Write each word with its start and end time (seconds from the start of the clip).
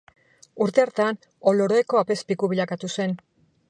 Urte 0.65 0.85
hartan 0.85 1.21
Oloroeko 1.53 2.03
apezpiku 2.05 2.53
bilakatu 2.57 2.95
zen. 2.99 3.19